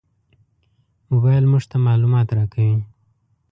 [1.09, 2.77] موبایل موږ ته معلومات راکوي.